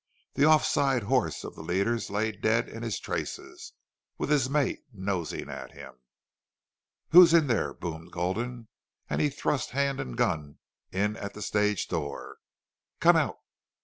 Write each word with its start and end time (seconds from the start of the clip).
The 0.33 0.45
off 0.45 0.65
side 0.65 1.03
horse 1.03 1.43
of 1.43 1.53
the 1.53 1.61
leaders 1.61 2.09
lay 2.09 2.31
dead 2.31 2.67
in 2.67 2.81
his 2.81 2.99
traces, 2.99 3.73
with 4.17 4.31
his 4.31 4.49
mate 4.49 4.81
nosing 4.91 5.47
at 5.47 5.73
him. 5.73 5.93
"Who's 7.11 7.35
in 7.35 7.45
there?" 7.45 7.71
boomed 7.71 8.11
Gulden, 8.11 8.67
and 9.11 9.21
he 9.21 9.29
thrust 9.29 9.69
hand 9.77 9.99
and 9.99 10.17
gun 10.17 10.57
in 10.91 11.17
at 11.17 11.35
the 11.35 11.41
stage 11.43 11.87
door. 11.87 12.37
"Come 12.99 13.15
out!" 13.15 13.37